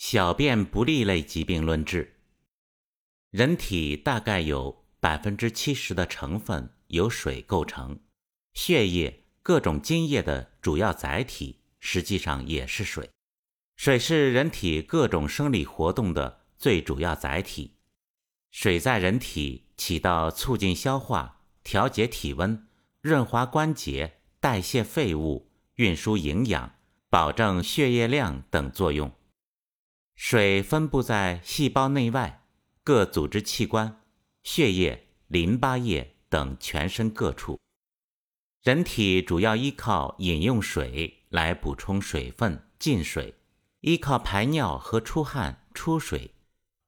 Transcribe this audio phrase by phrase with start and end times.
[0.00, 2.16] 小便不利类疾病论治。
[3.30, 8.00] 人体大概有百分之七十的成分由水构成，
[8.54, 13.10] 血液、各种津液的主要载体实际上也是水。
[13.76, 17.76] 水是人体各种生理活动的最主要载体。
[18.50, 22.66] 水在人体起到促进消化、调节体温、
[23.02, 26.76] 润滑关节、代谢废物、运输营养、
[27.10, 29.12] 保证血液量等作用。
[30.22, 32.44] 水分布在细胞内外、
[32.84, 34.02] 各组织器官、
[34.42, 37.58] 血液、淋巴液等全身各处。
[38.62, 43.34] 人体主要依靠饮用水来补充水分、进水，
[43.80, 46.34] 依靠排尿和出汗出水，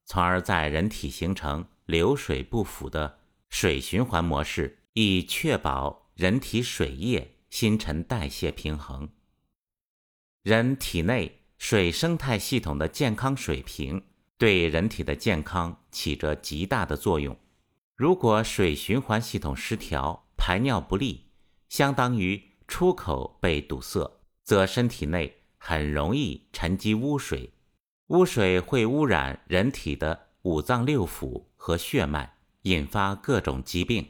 [0.05, 9.09] 从而在人体形成流水不腐的水循环模式，以确保人体水液新陈代谢平衡。
[10.43, 11.39] 人体内。
[11.63, 14.03] 水生态系统的健康水平
[14.37, 17.39] 对人体的健康起着极大的作用。
[17.95, 21.29] 如果水循环系统失调，排尿不利，
[21.69, 24.11] 相当于出口被堵塞，
[24.43, 27.53] 则身体内很容易沉积污水。
[28.09, 34.05] 污水会污染人体的五脏六腑和血脉，引发各种疾病。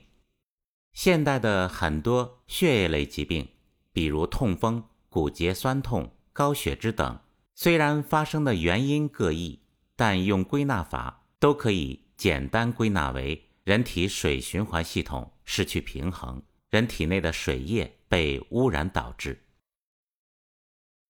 [0.95, 3.47] 现代的很多血液类疾病，
[3.93, 7.21] 比如痛风、骨节酸痛、高血脂等。
[7.55, 9.61] 虽然发生的原因各异，
[9.95, 19.45] 但用归纳法都可以简单归纳为人体水循环系统失去平衡，人体内的水液被污染导致。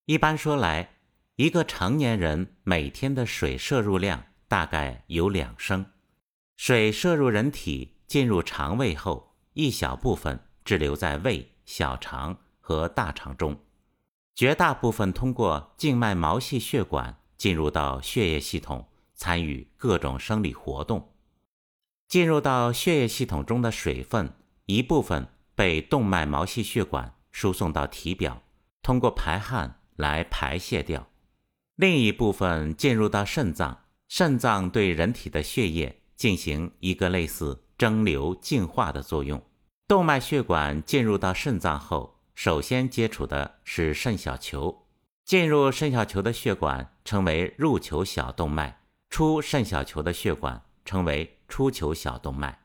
[0.06, 0.96] 一般说来，
[1.36, 5.86] 一个成年人每天的水摄入量大概有两升。
[6.56, 13.58] 水摄入人体进入肠胃后，一小部分滞留在胃、小肠和大肠中。
[14.34, 21.12] 绝大部分通过静脉毛细血管进入到血液系统，参与各种生理活动。
[22.08, 24.34] 进入到血液系统中的水分，
[24.66, 28.42] 一部分被动脉毛细血管输送到体表，
[28.82, 31.08] 通过排汗来排泄掉；
[31.76, 39.42] 另一部分进入到肾脏，肾脏对人体的血液进行一个类似蒸馏净化的作用。
[39.86, 42.21] 动脉血管进入到肾脏后。
[42.44, 44.82] 首先接触的是肾小球，
[45.24, 52.64] 进入肾小球的血管称为入球小动脉，出肾小球的血管称为出球小动脉。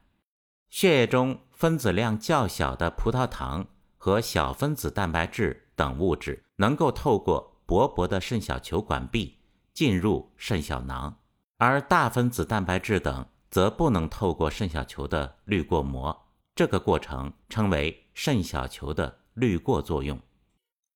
[0.72, 3.68] 血液中分子量较小的葡萄糖
[4.00, 9.38] 和小分子蛋白质等物质能够透过薄薄的肾小球管壁
[9.76, 11.20] 进入肾小囊，
[11.60, 16.26] 而大分子蛋白质等则不能透过肾小球的滤过膜。
[16.56, 19.20] 这个过程称为肾小球的。
[19.38, 20.20] 滤过作用，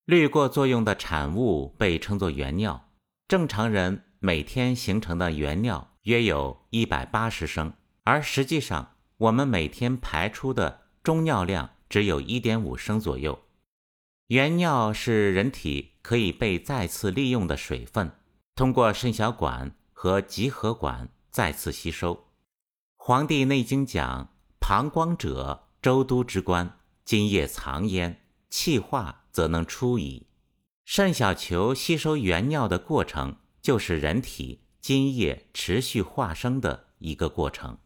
[0.06, 2.90] 滤过作用的产物被称作原尿。
[3.28, 7.72] 正常人每天形成的原尿约有一百八十升，
[8.04, 13.40] 而实际上我们每天排出的中尿量只有一点五升左右。
[14.26, 18.12] 原尿是人体可以被再次利用的水分，
[18.56, 22.16] 通过肾小管和集合管再次吸收。
[22.98, 28.18] 《黄帝内经》讲：“膀胱者，周都之官，津液藏焉。”
[28.52, 30.28] 气化则能出矣。
[30.86, 37.80] 肾小球吸收原尿的过程，就是人体津液持续化生的一个过程。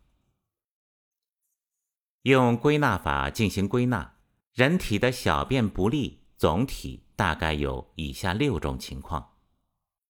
[2.24, 4.16] 用归纳法进行归纳，
[4.54, 9.36] 人体的小便不利，总体大概有以下六种情况：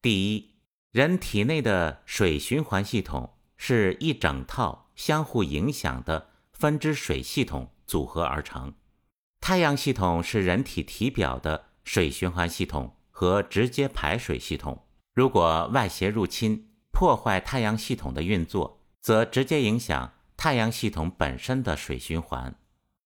[0.02, 0.56] 第一，
[0.92, 8.74] 人体内的水循环系统是一整套相互影响的分支水系统组合而成。
[9.48, 14.88] 太阳系统是人体体表的水循环系统和直接排水系统。
[15.14, 22.56] 如果外邪入侵，破坏太阳系统的运作，则直接影响太阳系统本身的水循环。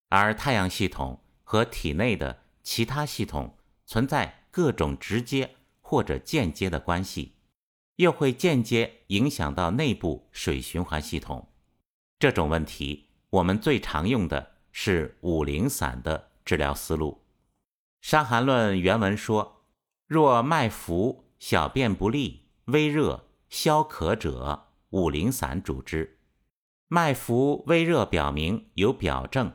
[0.08, 7.34] 而太阳系统和体内的其他系统存在各种直接或者间接的关系，
[7.98, 11.50] 又会间接影响到内部水循环系统。
[12.18, 16.29] 这种问题，我们最常用的是五苓散的。
[16.50, 17.22] 治疗思路，
[18.10, 19.68] 《伤寒论》原文说
[20.10, 26.18] ：“若脉浮、小便不利、微热、消渴者，五苓散主之。”
[26.90, 29.54] 脉浮、微热表明有表症，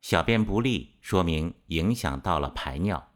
[0.00, 3.10] 小便不利说明影响到了排尿。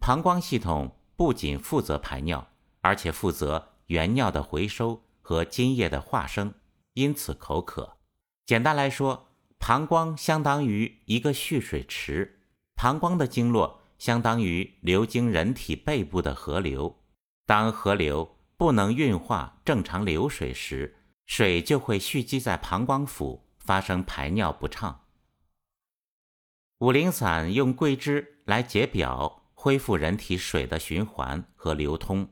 [0.00, 2.48] 膀胱系统不仅负责排尿，
[2.80, 6.52] 而且负责原尿的回收和津液的化生，
[6.94, 7.98] 因此口渴。
[8.44, 9.28] 简单来说，
[9.60, 12.40] 膀胱相当于一个蓄水池。
[12.84, 16.98] 膀胱的经络相当于流经人体背部的河流，
[17.46, 20.94] 当河流不能运化正常流水时，
[21.24, 25.06] 水就会蓄积在膀胱腑，发生排尿不畅。
[26.80, 32.26] 五苓散用桂枝来解表，恢复人体水的循环和流通；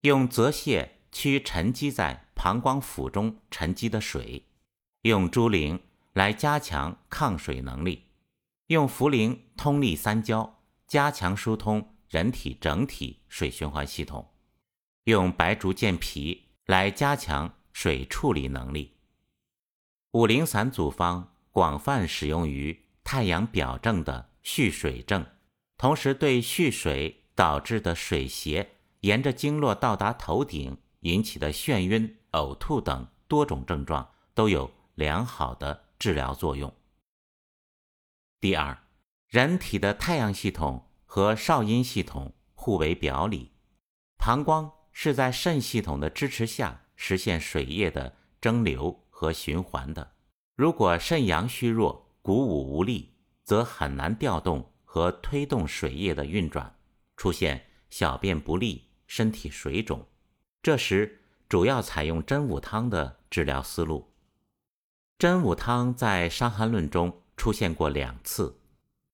[0.00, 4.42] 用泽泻驱沉积在膀胱腑中沉积的水；
[5.02, 5.78] 用猪苓
[6.12, 8.05] 来加强抗水能力；
[8.68, 14.24] 用茯苓通利三焦，加强疏通人体整体水循环系统；
[15.04, 18.96] 用白术健脾来加强水处理能力。
[20.12, 22.86] 五苓散组方广泛使用于。
[23.08, 25.24] 太阳表症的蓄水症，
[25.78, 28.68] 同时对蓄水导致的水邪
[29.02, 36.74] 沿着经络到达头顶引起的眩晕、呕吐等多种症状都有良好的治疗作用。
[38.38, 38.76] 第二，
[39.28, 43.52] 人体的太阳系统和少阴系统互为表里，
[44.18, 50.12] 膀胱是在肾系统的支持下实现水液的蒸馏和循环的。
[50.54, 56.76] 如果肾阳虚弱，鼓舞无力，则很难调动和推动水液的运转，
[57.16, 60.06] 出现小便不利、身体水肿。
[60.62, 64.12] 这时，主要采用真武汤的治疗思路。
[65.18, 68.60] 真武汤在《伤寒论》中出现过两次，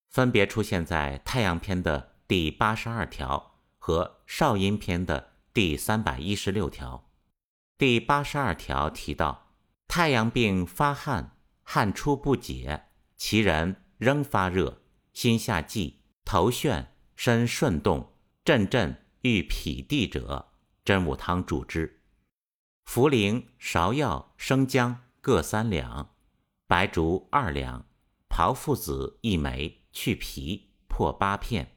[0.09, 7.11] 分别出现在《太阳篇》的第八十二条和《少阴篇》的第三百一十六条。
[7.77, 9.53] 第八十二条提到，
[9.89, 12.85] 太阳病发汗，汗出不解。
[13.17, 14.83] 其人仍发热，
[15.13, 18.15] 心下悸，头眩，身顺动，
[18.45, 20.53] 阵阵欲痞地者，
[20.85, 22.01] 真武汤主之。
[22.85, 26.15] 茯苓、芍药、生姜各三两，
[26.67, 27.87] 白术二两，
[28.33, 31.77] 炮附子一枚，去皮，破八片。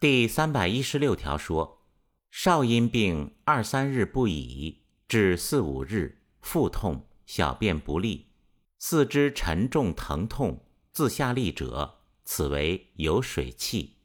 [0.00, 1.84] 第三百一十六条说：
[2.32, 8.32] 少阴病二三日不已，至四五日，腹痛，小便不利。
[8.80, 13.98] 四肢沉重疼痛，自下利者，此为有水气。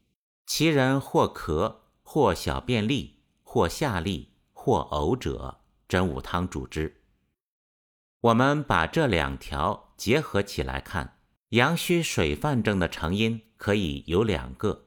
[0.46, 5.58] 其人或咳，或小便利，或下利，或呕者，
[5.88, 7.02] 真武汤主之。
[8.20, 11.17] 我们把这两条结合起来看，
[11.50, 14.84] 阳虚水泛症的成因可以有两个：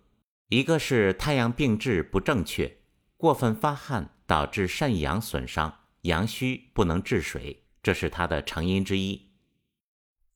[0.49, 2.77] 一个是太阳病治不正确，
[3.17, 9.31] 过分发汗导致肾阳损伤，阳虚不能治水，这是它的成因之一。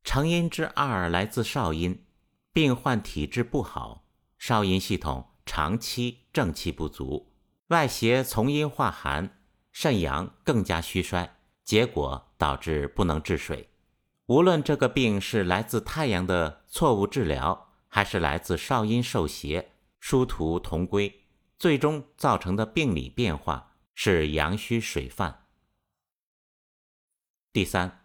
[0.03, 2.03] 成因之二来自少阴，
[2.51, 4.07] 病患体质不好，
[4.39, 7.35] 少阴系统长期正气不足，
[7.67, 9.37] 外邪从阴化寒，
[9.71, 13.69] 肾阳更加虚衰，结果导致不能治水。
[14.27, 21.25] 无论这个病是来自太阳的错误治疗，还是来自少阴受邪，殊途同归，
[21.59, 25.45] 最终造成的病理变化是阳虚水泛。
[27.53, 28.01] 第三。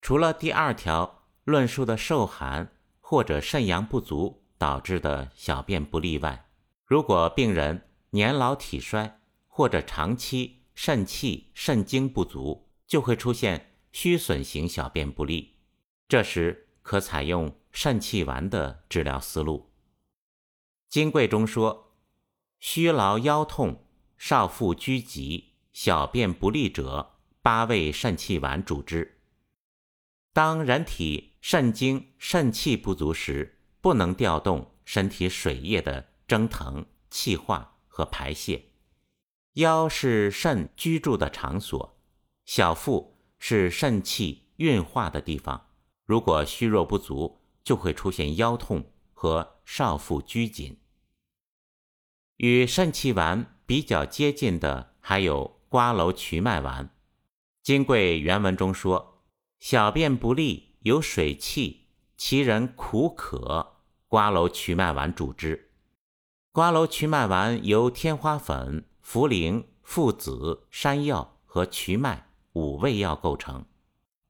[0.00, 2.70] 除了第二条论述的受寒
[3.00, 6.50] 或者肾阳不足导致的小便不利外，
[6.84, 15.54] 如果病人年老体衰或者长期肾气肾精不足，就会出现虚损型小便不利。
[16.08, 19.70] 这时可采用肾气丸的治疗思路。
[20.88, 21.94] 金匮中说：
[22.58, 23.86] 虚劳腰痛、
[24.18, 29.20] 少腹拘急、小便不利者，八味肾气丸主之。
[30.32, 38.70] 当人体肾精、肾气不足时，不能调动身体水液的蒸腾、气化和排泄。
[39.52, 41.96] 腰是肾居住的场所，
[42.44, 43.13] 小腹
[43.46, 45.66] 是肾气运化的地方。
[46.06, 50.78] 如果虚弱不足，就会出现腰痛和少腹拘紧。
[52.38, 56.88] 与肾气丸比较接近的还有瓜蒌瞿麦丸。
[57.62, 59.20] 金匮原文中说。
[59.60, 63.76] 小便不利，有水气，其人苦渴，
[64.08, 65.70] 瓜蒌瞿麦丸主之。
[66.50, 73.64] 瓜蒌瞿麦丸由天花粉、茯苓、附子、山药和瞿麦五味药构成。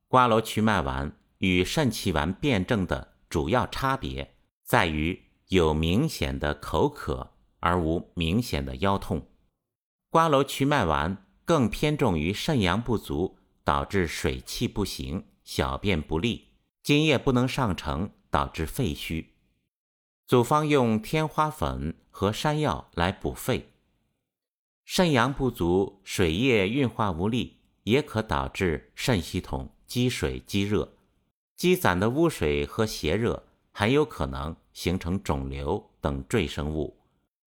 [0.09, 9.27] 瓜蒌瞿麦丸与肾气丸辩证的主要差别在于有明显的口渴而无明显的腰痛。
[10.11, 13.39] 瓜蒌瞿麦丸更偏重于肾阳不足。
[13.67, 16.49] 导致水气不行，小便不利，
[16.83, 19.37] 津液不能上承，导致肺虚。
[20.27, 23.73] 组方用天花粉和山药来补肺。
[24.85, 30.99] 肾阳不足，水液运化无力，也可导致肾系统积水积热，
[31.57, 37.01] 积攒的污水和邪热很有可能形成肿瘤等赘生物。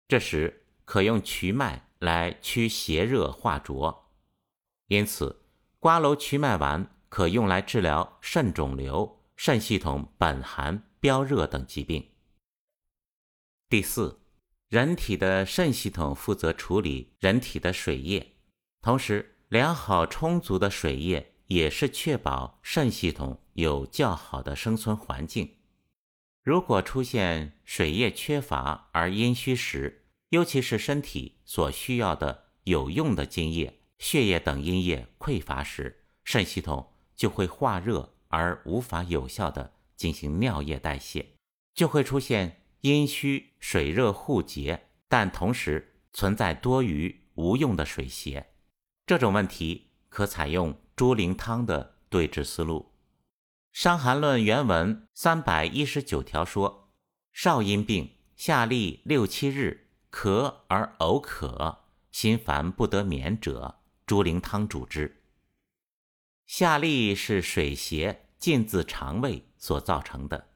[0.08, 4.10] 这时可用瞿麦来驱邪热化浊，
[4.88, 5.44] 因此
[5.78, 12.10] 瓜蒌曲麦丸可用来治疗肾肿瘤、肾系统本寒、飙热等疾病。
[13.68, 14.20] 第四，
[14.68, 18.36] 人体的肾系统负责处理人体的水液，
[18.80, 25.56] 同时良好充足的水液也是确保肾系统有较好的生存环境。
[26.42, 41.26] 如果出现水液缺乏而阴虚时，尤其是身体所需要的有用的津液、血液等阴液匮乏时，肾系统就会化热而无法有效的进行尿液代谢，
[41.74, 48.46] 就会出现阴虚水热互结，但同时存在多余无用的水邪。
[49.04, 52.92] 这种问题可采用猪苓汤的对治思路。
[53.80, 56.92] 《伤寒论》原文三百一十九条说：
[57.32, 65.22] 少阴病，下利六七日，咳而呕渴，心烦不得眠者，猪苓汤主之。
[66.46, 70.48] 下利是水邪进自肠胃所造成的，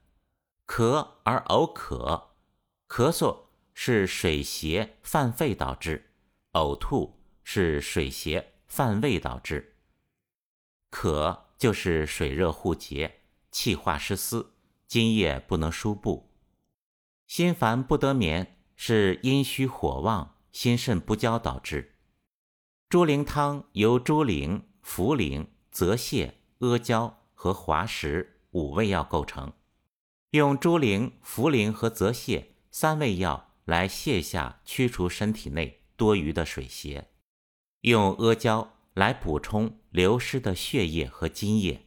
[0.67, 2.37] 咳而呕渴，
[2.87, 6.13] 咳嗽是水邪犯肺导致，
[6.53, 7.16] 呕吐
[7.49, 9.77] 是水邪犯胃导致，
[10.91, 11.45] 渴。
[11.57, 14.53] 就是水热互结，气化失司，
[14.87, 16.29] 津液不能输布；
[17.27, 21.95] 心烦不得眠，是阴虚火旺、心肾不交导致。
[22.91, 29.55] 猪苓汤由猪苓、茯苓、泽泻、阿胶和滑石五味药构成，
[30.33, 37.09] 用猪苓、茯苓和泽泻三味药来泻下驱除身体内多余的水邪，
[37.87, 38.73] 用阿胶。
[38.97, 41.83] 来补充流失的血液和津液。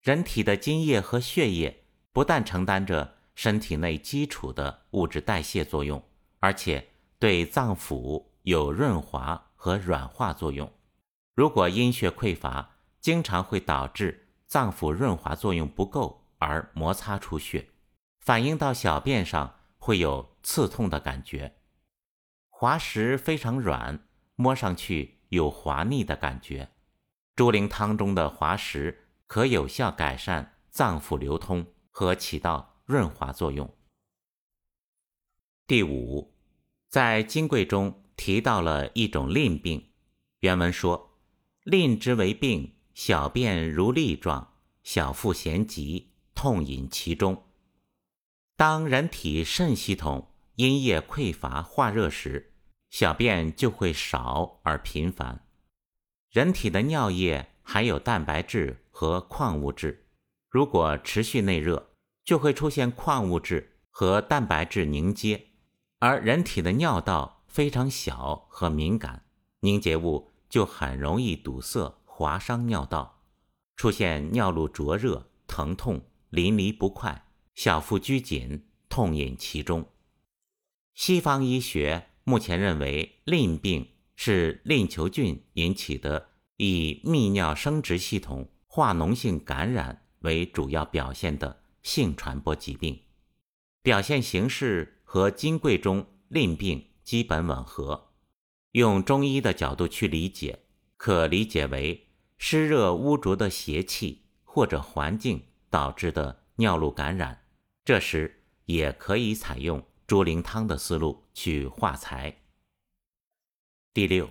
[0.00, 6.00] 人体的津液和血液不但承担着身体内基础的物质代谢作用，
[6.38, 6.86] 而且
[7.18, 10.72] 对脏腑有润滑和软化作用。
[11.34, 17.70] 如果阴血匮乏，经常会导致脏腑润滑作用不够而摩擦出血，
[18.20, 21.56] 反映到小便上会有刺痛的感觉。
[22.50, 24.06] 滑石非常软，
[24.36, 25.14] 摸上去。
[25.30, 26.70] 有滑腻的感觉，
[27.34, 33.68] 猪苓汤中的滑石可有效改善脏腑流通和起到润滑作用。
[35.66, 36.36] 第五，
[36.88, 39.90] 在金匮中提到了一种淋病，
[40.38, 41.18] 原文说
[41.64, 44.52] ：“淋之为病，小便如粒状，
[44.84, 47.42] 小腹咸急，痛饮其中。”
[48.56, 52.53] 当人体肾系统阴液匮乏化热时。
[52.94, 55.44] 小便就会少而频繁。
[56.30, 60.06] 人体的尿液含有蛋白质和矿物质，
[60.48, 61.90] 如果持续内热，
[62.24, 65.44] 就会出现矿物质和蛋白质凝结。
[65.98, 69.24] 而人体的尿道非常小和敏感，
[69.58, 73.24] 凝结物就很容易堵塞，划伤尿道，
[73.74, 79.84] 出现尿路灼热、疼痛、淋漓不快、小腹拘紧、痛饮其中。
[80.94, 82.10] 西方医学。
[82.24, 92.98] 目前认为，淋病是淋球菌引起的，以泌尿生殖系统化脓性感染为主要表现的性传播疾病，
[93.82, 98.12] 表现形式和金匮中淋病基本吻合。
[98.72, 100.60] 用中医的角度去理解，
[100.96, 107.42] 可理解为湿热污浊的邪气或者环境导致的尿路感染。
[107.84, 109.84] 这时也可以采用。
[110.06, 112.42] 猪苓汤的思路去化财。
[113.94, 114.28] 第六，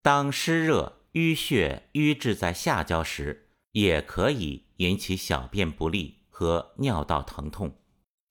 [0.00, 7.78] 当湿热淤血瘀滞在下焦时，也可以引起小便不利和尿道疼痛。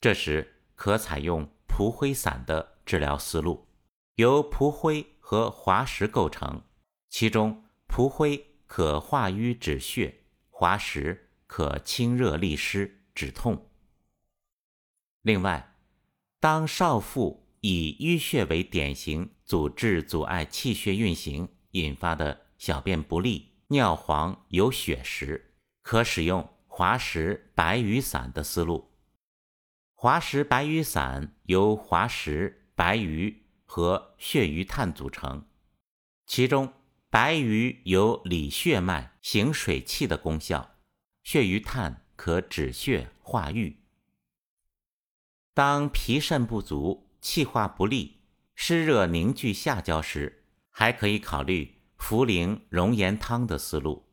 [0.01, 3.67] 这时可采用蒲灰散的治疗思路，
[4.15, 6.63] 由蒲灰和滑石构成，
[7.09, 13.69] 其中蒲灰可化瘀止血，滑石可清热利湿止痛。
[15.21, 15.75] 另外。
[16.47, 28.93] 当少妇以淤血为典型，阻滞阻碍气血运行，引发的小便不利、尿黄有血时，可使用滑石白雨散的思路。
[29.93, 35.45] 滑石白雨散由滑石、白鱼和血鱼炭组成，
[36.25, 36.71] 其中
[37.09, 40.77] 白鱼有理血脉、行水气的功效，
[41.25, 43.75] 血鱼炭可止血化瘀。
[45.57, 48.17] 当脾肾不足、气化不利、
[48.53, 54.05] 湿热凝聚下焦时，还可以考虑茯苓溶盐汤的思路。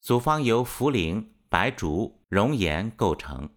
[0.00, 3.48] 组方由茯苓、白术、溶盐构成。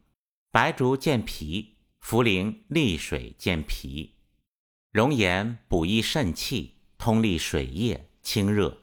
[0.52, 4.18] 白术健脾，茯苓利水健脾，
[4.92, 8.81] 溶盐补益肾气，通利水液，清热。